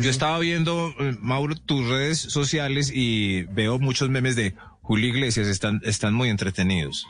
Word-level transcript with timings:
Yo 0.00 0.10
estaba 0.10 0.38
viendo, 0.38 0.94
eh, 0.98 1.16
Mauro, 1.20 1.54
tus 1.56 1.86
redes 1.88 2.18
sociales 2.18 2.90
y 2.94 3.42
veo 3.44 3.78
muchos 3.78 4.10
memes 4.10 4.36
de 4.36 4.54
Julio 4.82 5.08
Iglesias, 5.08 5.46
están, 5.46 5.80
están 5.84 6.14
muy 6.14 6.28
entretenidos. 6.28 7.06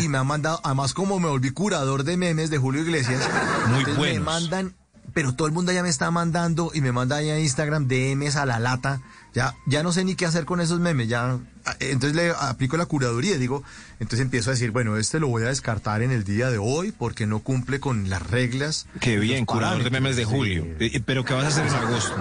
Y 0.00 0.08
me 0.08 0.18
han 0.18 0.26
mandado, 0.26 0.60
además 0.62 0.94
como 0.94 1.18
me 1.18 1.28
volví 1.28 1.50
curador 1.50 2.04
de 2.04 2.16
memes 2.16 2.50
de 2.50 2.58
Julio 2.58 2.82
Iglesias, 2.82 3.28
Muy 3.70 3.84
buenos. 3.84 4.00
me 4.06 4.20
mandan, 4.20 4.76
pero 5.14 5.34
todo 5.34 5.46
el 5.46 5.52
mundo 5.52 5.72
ya 5.72 5.82
me 5.82 5.88
está 5.88 6.10
mandando 6.10 6.70
y 6.74 6.80
me 6.80 6.92
manda 6.92 7.16
ahí 7.16 7.30
a 7.30 7.38
Instagram 7.38 7.88
DMs 7.88 8.36
a 8.36 8.46
la 8.46 8.58
lata. 8.58 9.00
Ya, 9.34 9.54
ya 9.66 9.82
no 9.82 9.92
sé 9.92 10.04
ni 10.04 10.14
qué 10.14 10.26
hacer 10.26 10.44
con 10.44 10.60
esos 10.60 10.78
memes, 10.80 11.08
ya. 11.08 11.38
Entonces 11.80 12.14
le 12.14 12.30
aplico 12.38 12.76
la 12.76 12.84
curaduría, 12.86 13.38
digo, 13.38 13.62
entonces 13.98 14.20
empiezo 14.20 14.50
a 14.50 14.52
decir, 14.52 14.72
bueno, 14.72 14.96
este 14.98 15.20
lo 15.20 15.28
voy 15.28 15.42
a 15.44 15.46
descartar 15.46 16.02
en 16.02 16.10
el 16.12 16.24
día 16.24 16.50
de 16.50 16.58
hoy 16.58 16.92
porque 16.92 17.26
no 17.26 17.38
cumple 17.38 17.80
con 17.80 18.10
las 18.10 18.22
reglas. 18.30 18.86
Qué 19.00 19.18
bien, 19.18 19.46
curador 19.46 19.82
de 19.84 19.90
memes 19.90 20.16
de. 20.16 20.24
Julio. 20.26 20.64
Eh, 20.80 20.90
eh, 20.94 21.00
Pero 21.04 21.24
¿qué 21.24 21.32
vas 21.34 21.44
a 21.44 21.48
hacer 21.48 21.66
en 21.66 21.72
agosto? 21.74 22.16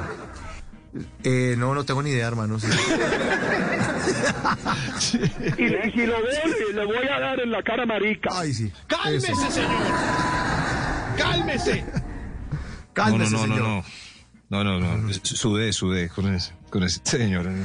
Eh, 1.23 1.55
no, 1.57 1.73
no 1.73 1.83
tengo 1.85 2.01
ni 2.03 2.11
idea, 2.11 2.27
hermano. 2.27 2.59
sí. 2.59 2.67
Y, 5.57 5.67
le- 5.67 5.87
y 5.87 5.91
si 5.91 6.05
lo 6.05 6.13
veo, 6.21 6.47
le, 6.47 6.73
le 6.73 6.85
voy 6.85 7.07
a 7.07 7.19
dar 7.19 7.39
en 7.39 7.51
la 7.51 7.61
cara 7.63 7.85
marica. 7.85 8.29
Ay, 8.33 8.53
sí. 8.53 8.71
¡Cálmese, 8.87 9.31
Eso. 9.31 9.51
señor! 9.51 9.71
¡Cálmese! 11.17 11.83
No, 12.95 13.05
no, 13.05 13.11
Cálmese, 13.17 13.31
no, 13.31 13.37
no, 13.37 13.43
señor. 13.55 13.67
no. 13.67 13.83
No, 14.49 14.63
no, 14.65 14.79
no. 14.79 15.13
Sudé, 15.23 15.71
sudé 15.71 16.09
con 16.09 16.33
ese, 16.33 16.51
con 16.69 16.83
ese 16.83 16.99
señor. 17.03 17.49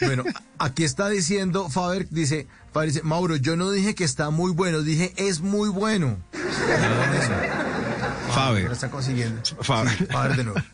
Bueno, 0.00 0.24
aquí 0.58 0.84
está 0.84 1.08
diciendo 1.08 1.68
Faber, 1.70 2.08
dice, 2.10 2.46
Faber 2.72 2.88
dice, 2.90 3.02
Mauro, 3.02 3.36
yo 3.36 3.56
no 3.56 3.70
dije 3.70 3.94
que 3.94 4.04
está 4.04 4.30
muy 4.30 4.52
bueno, 4.52 4.82
dije 4.82 5.12
es 5.16 5.40
muy 5.40 5.68
bueno. 5.68 6.18
Lo 6.32 8.32
Faber. 8.32 8.70
está 8.72 8.90
consiguiendo. 8.90 9.40
Faber. 9.62 9.96
Sí, 9.96 10.06
Faber 10.06 10.36
de 10.36 10.44
nuevo. 10.44 10.60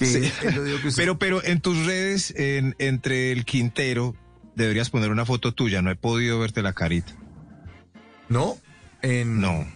Sí. 0.00 0.32
lo 0.54 0.62
Pero, 0.96 1.18
pero 1.18 1.44
en 1.44 1.60
tus 1.60 1.86
redes, 1.86 2.32
en, 2.36 2.74
entre 2.78 3.30
el 3.30 3.44
Quintero, 3.44 4.16
deberías 4.56 4.90
poner 4.90 5.10
una 5.10 5.24
foto 5.24 5.52
tuya. 5.52 5.82
No 5.82 5.90
he 5.90 5.96
podido 5.96 6.40
verte 6.40 6.62
la 6.62 6.72
carita. 6.72 7.12
no, 8.28 8.56
en, 9.02 9.40
No. 9.40 9.66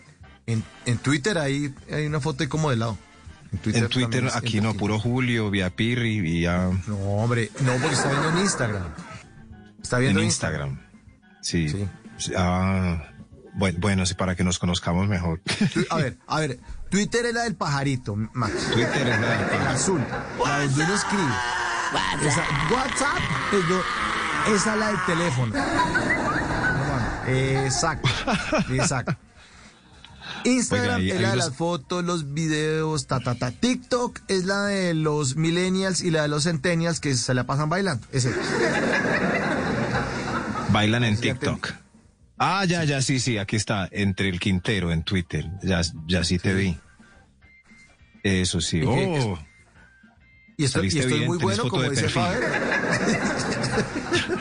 En, 0.49 0.65
en 0.87 0.99
Twitter 0.99 1.39
ahí 1.39 1.73
hay 1.93 2.07
una 2.07 2.19
foto 2.21 2.43
ahí 2.43 2.49
como 2.49 2.71
de 2.71 2.77
lado. 2.77 2.99
En 3.53 3.59
Twitter, 3.61 3.83
En 3.85 3.89
Twitter, 3.89 4.25
es- 4.25 4.37
aquí 4.37 4.61
no, 4.61 4.75
puro 4.75 4.99
Julio, 4.99 5.51
vía 5.51 5.71
Pirri, 5.71 6.21
vía 6.21 6.69
No, 6.87 6.97
hombre, 6.97 7.51
no, 7.61 7.73
porque 7.77 7.95
está 7.95 8.11
viendo 8.11 8.29
en 8.31 8.39
Instagram. 8.39 8.85
Está 9.83 9.97
en 9.97 10.03
viendo 10.03 10.23
Instagram. 10.23 10.81
Sí. 11.41 11.69
Sí. 12.19 12.33
Ah, 12.37 13.05
bueno, 13.55 13.79
bueno, 13.81 14.05
sí, 14.07 14.15
para 14.15 14.35
que 14.35 14.45
nos 14.45 14.59
conozcamos 14.59 15.09
mejor. 15.09 15.41
A 15.91 15.97
ver, 15.97 16.19
a 16.27 16.41
ver, 16.41 16.59
Twitter 16.91 17.25
es 17.27 17.35
la 17.35 17.43
del 17.45 17.55
pajarito, 17.55 18.17
Max. 18.35 18.53
Twitter 18.73 19.09
es 19.09 19.21
la 19.21 19.35
El 19.63 19.67
azul, 19.69 20.01
la 20.45 20.59
donde 20.61 20.85
uno 20.85 20.95
escribe. 20.95 21.33
Esa, 22.27 22.43
WhatsApp, 22.71 23.19
es 23.55 23.65
lo- 23.71 24.55
esa 24.55 24.73
es 24.75 24.79
la 24.79 24.87
del 24.89 25.05
teléfono. 25.07 25.55
Exacto, 27.27 28.09
exacto. 28.71 29.17
Instagram 30.45 31.01
Oiga, 31.01 31.15
es 31.15 31.21
la 31.21 31.31
de 31.31 31.37
las 31.37 31.55
fotos, 31.55 32.05
los 32.05 32.33
videos, 32.33 33.07
ta, 33.07 33.21
ta, 33.21 33.35
ta. 33.35 33.51
TikTok 33.51 34.21
es 34.29 34.45
la 34.45 34.65
de 34.65 34.95
los 34.95 35.37
millennials 35.37 36.03
y 36.03 36.11
la 36.11 36.23
de 36.23 36.29
los 36.29 36.45
centennials 36.45 37.01
que 37.01 37.15
se 37.15 37.35
la 37.35 37.45
pasan 37.45 37.69
bailando. 37.69 38.07
Ese. 38.13 38.33
Bailan 40.71 41.05
en 41.05 41.17
TikTok. 41.17 41.73
Ah, 42.39 42.65
ya, 42.65 42.85
ya, 42.85 43.03
sí, 43.03 43.19
sí, 43.19 43.37
aquí 43.39 43.57
está, 43.57 43.89
entre 43.91 44.29
el 44.29 44.39
Quintero 44.39 44.93
en 44.93 45.03
Twitter. 45.03 45.45
Ya, 45.63 45.81
ya 46.07 46.23
sí 46.23 46.39
te 46.39 46.55
vi. 46.55 46.79
Eso 48.23 48.61
sí. 48.61 48.83
Oh, 48.87 49.39
Y 50.57 50.65
esto, 50.65 50.85
y 50.85 50.89
esto 50.89 51.15
es 51.15 51.27
muy 51.27 51.39
bueno, 51.39 51.69
como 51.69 51.83
dice. 51.85 52.09
Faber. 52.09 52.43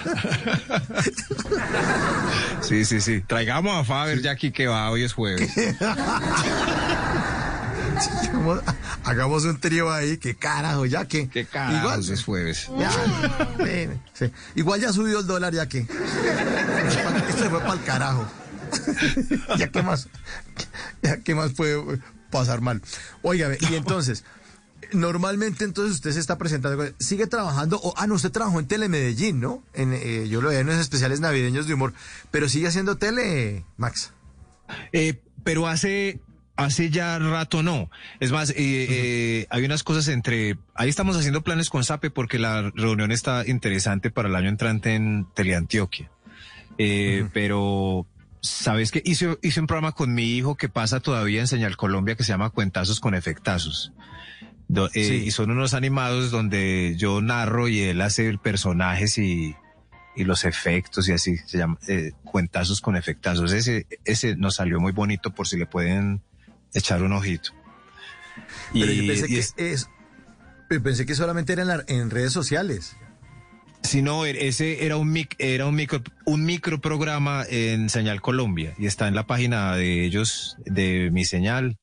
sí, 2.62 2.85
sí, 2.85 3.01
sí. 3.01 3.22
Traigamos 3.22 3.79
a 3.79 3.84
Faber 3.84 4.22
ya 4.22 4.31
aquí 4.31 4.51
que 4.51 4.68
va, 4.68 4.90
hoy 4.90 5.03
es 5.03 5.13
jueves. 5.13 5.51
Hagamos- 9.03 9.45
un 9.45 9.59
trío 9.59 9.91
ahí, 9.91 10.18
que 10.18 10.35
carajo, 10.35 10.85
ya 10.85 11.06
que. 11.06 11.28
Qué 11.29 11.45
carajos 11.45 11.79
Igual, 11.81 12.13
es 12.13 12.23
jueves. 12.23 12.69
Ya, 12.78 12.91
sí, 12.91 13.90
sí. 14.13 14.31
Igual 14.56 14.81
ya 14.81 14.94
subió 14.94 15.19
el 15.19 15.28
dólar, 15.28 15.53
ya 15.53 15.68
que. 15.68 15.79
Esto 15.79 17.50
fue 17.50 17.59
para 17.62 17.74
el 17.74 17.84
carajo. 17.84 18.28
ya 19.57 19.68
que 19.69 19.81
más, 19.81 20.07
ya 21.01 21.18
que 21.18 21.35
más 21.35 21.53
puede 21.53 22.00
pasar 22.29 22.62
mal. 22.62 22.81
Óigame, 23.22 23.57
y 23.69 23.75
entonces, 23.75 24.24
normalmente 24.94 25.64
entonces 25.64 25.96
usted 25.96 26.12
se 26.12 26.20
está 26.20 26.38
presentando, 26.38 26.86
sigue 27.00 27.28
trabajando, 27.28 27.80
o, 27.81 27.94
ah, 27.98 28.08
no, 28.08 28.16
usted 28.16 28.31
trabajó 28.31 28.59
en 28.59 28.68
Telemedellín, 28.68 29.40
¿no? 29.40 29.64
En, 29.74 29.94
eh, 29.94 30.28
yo 30.28 30.42
lo 30.42 30.50
veía 30.50 30.62
en 30.62 30.68
los 30.68 30.78
especiales 30.78 31.20
navideños 31.20 31.68
de 31.68 31.74
humor, 31.74 31.94
pero 32.31 32.50
sigue 32.50 32.68
haciendo 32.68 32.98
tele, 32.98 33.66
Max. 33.78 34.12
Eh, 34.92 35.22
pero 35.44 35.68
hace, 35.68 36.20
hace 36.58 36.90
ya 36.90 37.18
rato 37.20 37.64
no. 37.64 37.90
Es 38.20 38.31
más, 38.31 38.50
eh, 38.50 38.56
eh, 38.58 39.48
hay 39.50 39.64
unas 39.64 39.84
cosas 39.84 40.08
entre, 40.09 40.58
ahí 40.74 40.90
estamos 40.90 41.16
haciendo 41.16 41.42
planes 41.42 41.69
con 41.69 41.84
SAPE 41.84 42.09
porque 42.12 42.40
la 42.40 42.72
reunión 42.75 43.12
está 43.12 43.48
interesante 43.48 44.12
para 44.12 44.28
el 44.28 44.36
año 44.36 44.50
entrante 44.50 44.96
en 44.96 45.25
Teleantioquia. 45.34 46.12
Eh, 46.78 47.28
Pero, 47.34 48.06
¿sabes 48.42 48.92
qué? 48.92 49.02
Hice, 49.06 49.38
hice 49.42 49.59
un 49.59 49.68
programa 49.68 49.94
con 49.94 50.14
mi 50.14 50.36
hijo 50.36 50.56
que 50.58 50.69
pasa 50.69 51.00
todavía 51.00 51.40
en 51.42 51.48
Señal 51.48 51.78
Colombia 51.78 52.16
que 52.16 52.24
se 52.24 52.34
llama 52.34 52.50
Cuentazos 52.50 53.00
con 53.00 53.16
Efectazos. 53.16 53.94
Do- 54.67 54.88
eh, 54.94 55.03
Sí. 55.07 55.13
Y 55.25 55.31
son 55.31 55.51
unos 55.51 55.73
animados 55.73 56.29
donde 56.31 56.95
yo 56.97 57.22
narro 57.22 57.67
y 57.67 57.79
él 57.81 58.01
hace 58.01 58.38
personajes 58.38 59.17
y, 59.17 59.55
y 60.16 60.23
los 60.25 60.44
efectos 60.45 61.07
y 61.07 61.13
así. 61.13 61.38
Se 61.45 61.57
llama 61.59 61.78
eh, 61.88 62.11
Cuentazos 62.23 62.81
con 62.81 62.95
Efectazos. 62.97 63.51
Ese, 63.53 63.88
ese 64.03 64.35
nos 64.35 64.56
salió 64.56 64.79
muy 64.79 64.91
bonito 64.91 65.33
por 65.33 65.47
si 65.47 65.57
le 65.57 65.66
pueden 65.67 66.22
echar 66.73 67.01
un 67.03 67.13
ojito. 67.13 67.51
Y, 68.73 68.81
Pero 68.81 68.91
yo 68.94 69.07
pensé 69.07 69.25
y 69.25 69.29
que 69.33 69.39
es- 69.39 69.53
es. 69.57 69.89
Pensé 70.83 71.06
que 71.06 71.16
solamente 71.16 71.53
era 71.53 71.61
en, 71.61 71.67
la- 71.69 71.83
en 71.88 72.09
redes 72.09 72.33
sociales. 72.33 72.97
Si 73.83 74.01
no, 74.01 74.25
er- 74.25 74.35
ese 74.38 74.85
era 74.85 74.97
un 74.97 75.09
mic, 75.11 75.35
era 75.39 75.66
un 75.66 75.75
micro, 75.75 76.01
un 76.25 76.44
micro 76.44 76.81
programa 76.81 77.45
en 77.50 77.89
Señal 77.89 78.22
Colombia 78.22 78.73
y 78.77 78.85
está 78.85 79.07
en 79.07 79.16
la 79.16 79.25
página 79.27 79.75
de 79.77 80.03
ellos, 80.03 80.57
de 80.66 81.09
mi 81.13 81.23
señal, 81.23 81.77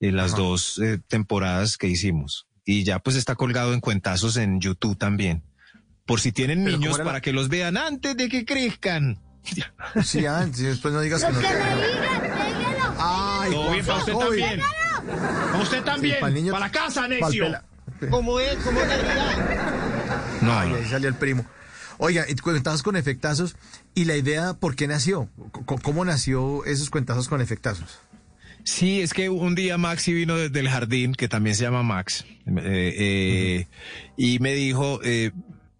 en 0.00 0.16
las 0.16 0.32
Ajá. 0.34 0.42
dos 0.42 0.78
eh, 0.78 0.98
temporadas 1.08 1.76
que 1.78 1.86
hicimos. 1.88 2.46
Y 2.64 2.84
ya 2.84 2.98
pues 2.98 3.16
está 3.16 3.34
colgado 3.36 3.72
en 3.74 3.80
cuentazos 3.80 4.36
en 4.36 4.60
YouTube 4.60 4.98
también. 4.98 5.42
Por 6.04 6.20
si 6.20 6.32
tienen 6.32 6.64
Pero 6.64 6.76
¿cómo 6.76 6.84
niños 6.86 6.98
la- 6.98 7.04
para 7.04 7.20
que 7.20 7.32
los 7.32 7.48
vean 7.48 7.76
antes 7.76 8.16
de 8.16 8.28
que 8.28 8.44
crezcan. 8.44 9.20
Sí, 10.04 10.26
antes, 10.26 10.60
después 10.60 10.92
no 10.92 11.00
digas 11.00 11.24
que 11.24 11.32
no. 11.32 11.38
Ay, 12.98 13.52
Todo 13.52 13.70
bien 13.72 13.86
para 13.86 13.98
usted 13.98 14.12
también. 14.16 14.60
Para 15.52 15.62
usted 15.62 15.82
también. 15.84 16.34
niño- 16.34 16.52
para 16.52 16.66
la 16.66 16.72
casa, 16.72 17.06
necio. 17.08 17.46
¿Cómo 18.10 18.40
es? 18.40 18.56
¿Cómo 18.56 18.80
es? 18.80 18.88
No, 20.42 20.58
Ay, 20.58 20.70
no. 20.70 20.76
ahí 20.76 20.84
salió 20.86 21.08
el 21.08 21.14
primo. 21.14 21.46
Oiga, 21.98 22.24
y 22.28 22.34
cuentazos 22.36 22.82
con 22.82 22.96
efectazos. 22.96 23.56
¿Y 23.94 24.04
la 24.04 24.16
idea 24.16 24.54
por 24.54 24.74
qué 24.76 24.86
nació? 24.86 25.28
¿Cómo 25.82 26.04
nació 26.04 26.64
esos 26.64 26.90
cuentazos 26.90 27.28
con 27.28 27.40
efectazos? 27.40 28.00
Sí, 28.66 29.00
es 29.00 29.14
que 29.14 29.28
un 29.28 29.54
día 29.54 29.78
Maxi 29.78 30.12
vino 30.12 30.36
desde 30.36 30.58
el 30.58 30.68
jardín, 30.68 31.14
que 31.14 31.28
también 31.28 31.54
se 31.54 31.62
llama 31.62 31.84
Max, 31.84 32.26
eh, 32.48 32.94
eh, 32.98 33.66
y 34.16 34.40
me 34.40 34.54
dijo, 34.54 34.98
eh, 35.04 35.30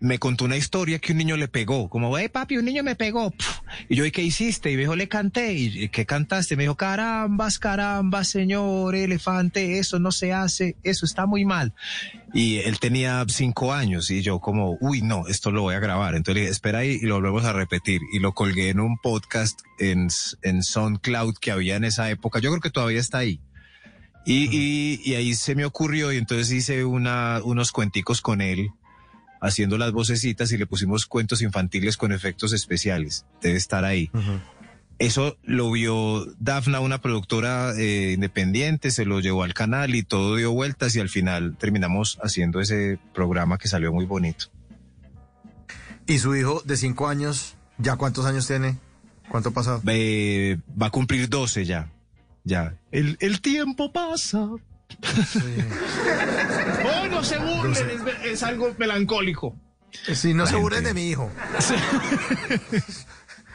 me 0.07 0.19
contó 0.19 0.45
una 0.45 0.57
historia 0.57 0.99
que 0.99 1.13
un 1.13 1.19
niño 1.19 1.37
le 1.37 1.49
pegó, 1.49 1.89
como, 1.89 2.17
hey 2.17 2.29
papi, 2.29 2.57
un 2.57 2.65
niño 2.65 2.83
me 2.83 2.95
pegó. 2.95 3.31
Puf. 3.31 3.61
Y 3.89 3.97
yo, 3.97 4.07
¿y 4.07 4.11
qué 4.11 4.23
hiciste? 4.23 4.71
Y 4.71 4.77
me 4.77 4.83
dijo, 4.83 4.97
le 4.97 5.09
canté. 5.09 5.53
¿Y 5.53 5.89
qué 5.89 6.07
cantaste? 6.07 6.57
Me 6.57 6.63
dijo, 6.63 6.77
carambas, 6.77 7.59
carambas, 7.59 8.29
señor 8.29 8.95
elefante, 8.95 9.79
eso 9.79 9.99
no 9.99 10.13
se 10.13 10.33
hace, 10.33 10.77
eso 10.83 11.05
está 11.05 11.27
muy 11.27 11.45
mal. 11.45 11.75
Y 12.33 12.59
él 12.59 12.79
tenía 12.79 13.25
cinco 13.29 13.73
años 13.73 14.11
y 14.11 14.23
yo 14.23 14.41
como, 14.41 14.79
uy, 14.81 15.03
no, 15.03 15.27
esto 15.27 15.51
lo 15.51 15.63
voy 15.63 15.75
a 15.75 15.81
grabar. 15.81 16.15
Entonces 16.15 16.35
le 16.35 16.41
dije, 16.43 16.53
espera 16.53 16.79
ahí 16.81 16.99
y 17.01 17.07
lo 17.07 17.17
volvemos 17.17 17.45
a 17.45 17.53
repetir. 17.53 18.01
Y 18.13 18.21
lo 18.21 18.33
colgué 18.33 18.71
en 18.71 18.81
un 18.81 18.99
podcast 18.99 19.61
en, 19.79 20.09
en 20.43 20.63
SoundCloud 20.63 21.37
que 21.41 21.51
había 21.51 21.77
en 21.77 21.85
esa 21.85 22.11
época. 22.11 22.39
Yo 22.39 22.51
creo 22.51 22.61
que 22.61 22.71
todavía 22.71 23.01
está 23.01 23.19
ahí. 23.19 23.41
Y, 24.25 24.49
y, 24.51 25.01
y 25.05 25.15
ahí 25.15 25.35
se 25.35 25.55
me 25.55 25.65
ocurrió 25.65 26.13
y 26.13 26.17
entonces 26.17 26.51
hice 26.51 26.85
una, 26.85 27.41
unos 27.45 27.71
cuenticos 27.71 28.21
con 28.21 28.41
él 28.41 28.71
haciendo 29.47 29.79
las 29.79 29.93
vocecitas 29.93 30.53
y 30.53 30.59
le 30.59 30.67
pusimos 30.67 31.07
cuentos 31.07 31.43
infantiles 31.43 31.97
con 31.97 32.13
efectos 32.13 32.53
especiales. 32.53 33.27
Debe 33.41 33.57
estar 33.57 33.85
ahí. 33.85 34.11
Eso 34.99 35.37
lo 35.43 35.71
vio 35.71 36.25
Dafna, 36.39 36.81
una 36.81 37.03
productora 37.03 37.75
eh, 37.77 38.13
independiente, 38.13 38.91
se 38.91 39.05
lo 39.05 39.21
llevó 39.21 39.43
al 39.43 39.53
canal 39.53 39.95
y 39.95 40.03
todo 40.03 40.37
dio 40.37 40.53
vueltas 40.53 40.97
y 40.97 41.01
al 41.01 41.11
final 41.11 41.57
terminamos 41.59 42.19
haciendo 42.23 42.61
ese 42.61 42.99
programa 43.13 43.59
que 43.59 43.69
salió 43.69 43.93
muy 43.93 44.07
bonito. 44.07 44.47
¿Y 46.07 46.19
su 46.19 46.35
hijo 46.35 46.63
de 46.65 46.77
cinco 46.77 47.09
años, 47.09 47.57
ya 47.79 47.97
cuántos 47.97 48.25
años 48.25 48.47
tiene? 48.47 48.79
¿Cuánto 49.29 49.51
pasado? 49.51 49.83
Eh, 49.87 50.59
va 50.81 50.87
a 50.87 50.91
cumplir 50.91 51.29
12 51.29 51.65
ya. 51.65 51.91
Ya. 52.45 52.77
El, 52.91 53.19
el 53.21 53.41
tiempo 53.41 53.93
pasa. 53.93 54.49
Oh, 56.85 57.07
no 57.09 57.25
se 57.25 57.39
burlen, 57.39 57.91
es, 57.91 58.33
es 58.33 58.43
algo 58.43 58.75
melancólico. 58.79 59.57
Sí, 60.15 60.35
no 60.35 60.45
La 60.45 60.51
se 60.51 60.57
burlen 60.57 60.85
gente- 60.85 60.89
de 60.89 60.95
mi 60.95 61.11
hijo. 61.11 61.31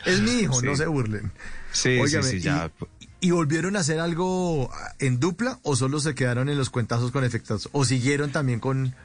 es 0.06 0.20
mi 0.22 0.32
hijo, 0.42 0.60
Sí. 0.60 0.66
no 0.66 0.76
se 0.76 0.86
burlen. 0.88 1.32
Sí, 1.72 2.00
Óigame, 2.00 2.24
sí, 2.28 2.38
sí, 2.38 2.42
ya. 2.42 2.72
¿Y, 3.00 3.28
y 3.28 3.32
volvieron 3.32 3.76
a 3.76 3.80
hacer 3.80 4.00
algo 4.00 4.72
en 5.00 5.20
dupla 5.20 5.60
o 5.64 5.76
solo 5.76 6.00
se 6.00 6.16
quedaron 6.16 6.50
en 6.50 6.58
los 6.58 6.70
cuentazos 6.70 7.12
con 7.12 7.24
efectos? 7.24 7.70
¿O 7.72 7.86
siguieron 7.86 8.32
también 8.32 8.60
con, 8.60 8.96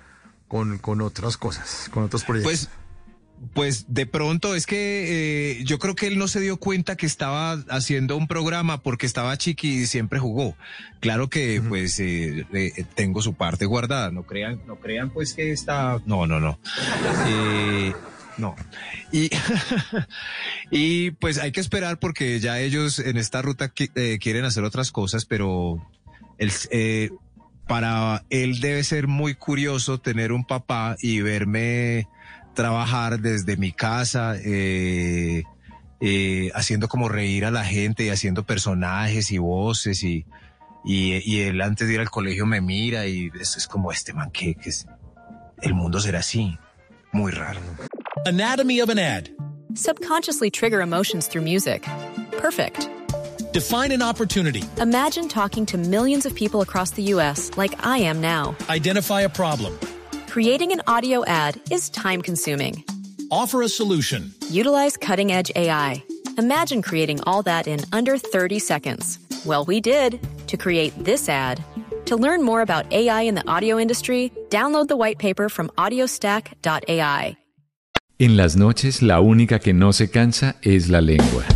con, 0.48 0.78
con 0.78 1.00
otras 1.02 1.36
cosas, 1.36 1.88
con 1.92 2.04
otros 2.04 2.24
proyectos? 2.24 2.66
Pues, 2.66 2.85
pues 3.54 3.86
de 3.88 4.06
pronto 4.06 4.54
es 4.54 4.66
que 4.66 5.58
eh, 5.60 5.64
yo 5.64 5.78
creo 5.78 5.94
que 5.94 6.06
él 6.06 6.18
no 6.18 6.28
se 6.28 6.40
dio 6.40 6.56
cuenta 6.58 6.96
que 6.96 7.06
estaba 7.06 7.52
haciendo 7.68 8.16
un 8.16 8.26
programa 8.28 8.82
porque 8.82 9.06
estaba 9.06 9.36
chiqui 9.36 9.68
y 9.82 9.86
siempre 9.86 10.18
jugó. 10.18 10.56
Claro 11.00 11.28
que 11.28 11.62
pues 11.66 11.98
eh, 12.00 12.46
eh, 12.52 12.84
tengo 12.94 13.22
su 13.22 13.34
parte 13.34 13.64
guardada. 13.66 14.10
No 14.10 14.22
crean, 14.24 14.60
no 14.66 14.76
crean 14.76 15.10
pues 15.10 15.34
que 15.34 15.52
está. 15.52 16.00
No, 16.06 16.26
no, 16.26 16.40
no. 16.40 16.58
No. 18.38 18.54
Y, 19.12 19.30
y 20.70 21.10
pues 21.12 21.38
hay 21.38 21.52
que 21.52 21.60
esperar 21.60 21.98
porque 21.98 22.38
ya 22.40 22.58
ellos 22.60 22.98
en 22.98 23.16
esta 23.16 23.42
ruta 23.42 23.72
qui- 23.72 23.90
eh, 23.94 24.18
quieren 24.20 24.44
hacer 24.44 24.64
otras 24.64 24.90
cosas, 24.92 25.24
pero 25.24 25.82
eh, 26.38 27.10
para 27.66 28.24
él 28.30 28.60
debe 28.60 28.84
ser 28.84 29.06
muy 29.08 29.34
curioso 29.34 29.98
tener 29.98 30.32
un 30.32 30.44
papá 30.44 30.96
y 31.00 31.20
verme 31.22 32.08
trabajar 32.56 33.20
desde 33.20 33.56
mi 33.56 33.70
casa, 33.70 34.34
eh, 34.44 35.44
eh, 36.00 36.50
haciendo 36.56 36.88
como 36.88 37.08
reír 37.08 37.44
a 37.44 37.52
la 37.52 37.64
gente 37.64 38.04
y 38.04 38.08
haciendo 38.08 38.42
personajes 38.44 39.30
y 39.30 39.38
voces 39.38 40.02
y, 40.02 40.26
y, 40.84 41.22
y 41.24 41.42
él 41.42 41.60
antes 41.60 41.86
de 41.86 41.94
ir 41.94 42.00
al 42.00 42.10
colegio 42.10 42.44
me 42.46 42.60
mira 42.60 43.06
y 43.06 43.30
es, 43.40 43.56
es 43.56 43.68
como 43.68 43.92
este 43.92 44.12
man 44.12 44.32
que, 44.32 44.56
que 44.56 44.70
es- 44.70 44.86
el 45.62 45.72
mundo 45.74 46.00
será 46.00 46.18
así, 46.18 46.58
muy 47.12 47.30
raro. 47.32 47.60
Anatomy 48.26 48.80
of 48.82 48.90
an 48.90 48.98
ad. 48.98 49.28
Subconsciously 49.74 50.50
trigger 50.50 50.80
emotions 50.80 51.28
through 51.28 51.44
music. 51.44 51.86
Perfect. 52.40 52.88
Define 53.52 53.90
an 53.92 54.02
opportunity. 54.02 54.62
Imagine 54.80 55.28
talking 55.28 55.64
to 55.66 55.78
millions 55.78 56.26
of 56.26 56.34
people 56.34 56.60
across 56.60 56.90
the 56.90 57.02
U.S. 57.14 57.50
like 57.56 57.74
I 57.86 57.98
am 57.98 58.20
now. 58.20 58.54
Identify 58.68 59.22
a 59.22 59.28
problem. 59.30 59.72
Creating 60.36 60.70
an 60.70 60.82
audio 60.86 61.24
ad 61.24 61.58
is 61.70 61.88
time 61.88 62.20
consuming. 62.20 62.84
Offer 63.30 63.62
a 63.62 63.70
solution. 63.70 64.34
Utilize 64.50 64.94
cutting 64.94 65.32
edge 65.32 65.50
AI. 65.56 66.04
Imagine 66.36 66.82
creating 66.82 67.22
all 67.22 67.42
that 67.44 67.66
in 67.66 67.80
under 67.90 68.18
30 68.18 68.58
seconds. 68.58 69.18
Well, 69.46 69.64
we 69.64 69.80
did 69.80 70.20
to 70.48 70.58
create 70.58 70.92
this 71.02 71.30
ad. 71.30 71.64
To 72.04 72.16
learn 72.16 72.42
more 72.42 72.60
about 72.60 72.84
AI 72.92 73.22
in 73.22 73.34
the 73.34 73.48
audio 73.48 73.78
industry, 73.78 74.30
download 74.50 74.88
the 74.88 74.96
white 74.98 75.16
paper 75.18 75.48
from 75.48 75.70
audiostack.ai. 75.78 77.36
En 78.18 78.36
las 78.36 78.56
noches 78.56 79.00
la 79.00 79.20
única 79.20 79.58
que 79.58 79.72
no 79.72 79.90
se 79.92 80.10
cansa 80.10 80.56
es 80.60 80.90
la 80.90 81.00
lengua. 81.00 81.55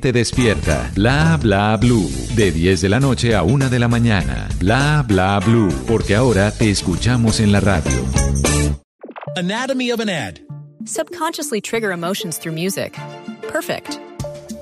gente 0.01 0.11
despierta. 0.11 0.89
Bla 0.95 1.37
Bla 1.37 1.77
Blue, 1.77 2.09
de 2.35 2.51
10 2.51 2.81
de 2.81 2.89
la 2.89 2.99
noche 2.99 3.35
a 3.35 3.43
1 3.43 3.69
de 3.69 3.79
la 3.79 3.87
mañana. 3.87 4.49
Bla 4.57 5.03
Bla 5.07 5.39
Blue, 5.39 5.71
porque 5.87 6.15
ahora 6.15 6.51
te 6.51 6.69
escuchamos 6.71 7.39
en 7.39 7.51
la 7.51 7.59
radio. 7.59 8.03
Anatomy 9.37 9.91
of 9.91 9.99
an 9.99 10.09
ad. 10.09 10.39
Subconsciously 10.85 11.61
trigger 11.61 11.91
emotions 11.91 12.39
through 12.39 12.55
music. 12.55 12.97
Perfect. 13.47 13.99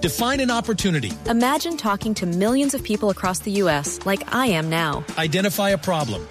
Define 0.01 0.41
an 0.41 0.51
opportunity. 0.51 1.11
Imagine 1.29 1.77
talking 1.77 2.13
to 2.15 2.25
millions 2.25 2.73
of 2.73 2.83
people 2.83 3.09
across 3.09 3.39
the 3.39 3.51
U.S. 3.63 3.99
like 4.05 4.23
I 4.33 4.47
am 4.47 4.69
now. 4.69 5.03
Identify 5.17 5.69
a 5.69 5.77
problem. 5.77 6.21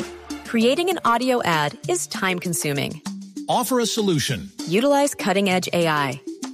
Creating 0.46 0.90
an 0.90 0.98
audio 1.04 1.42
ad 1.42 1.76
is 1.88 2.06
time 2.06 2.38
consuming. 2.38 3.00
Offer 3.48 3.80
a 3.80 3.86
solution. 3.86 4.50
Utilize 4.66 5.14
cutting 5.14 5.48
edge 5.48 5.68
AI. 5.72 6.20